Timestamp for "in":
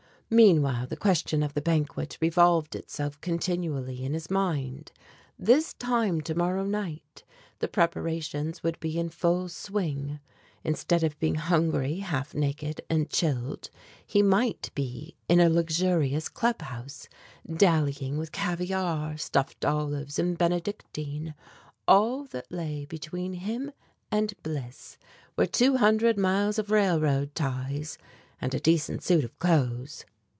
4.05-4.13, 8.97-9.09, 15.27-15.41